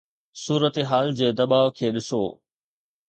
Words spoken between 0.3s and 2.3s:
صورتحال جي دٻاء کي ڏسو.